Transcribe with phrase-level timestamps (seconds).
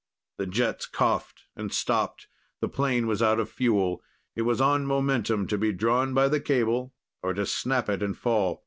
[0.39, 2.27] The jets coughed and stopped.
[2.59, 4.01] The plane was out of fuel.
[4.35, 8.17] It was on momentum to be drawn by the cable, or to snap it and
[8.17, 8.59] fall.